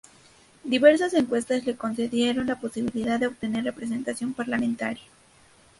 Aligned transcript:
Diversas 0.63 1.13
encuestas 1.13 1.63
le 1.67 1.75
concedieron 1.75 2.47
la 2.47 2.59
posibilidad 2.59 3.19
de 3.19 3.27
obtener 3.27 3.65
representación 3.65 4.33
parlamentaria. 4.33 5.03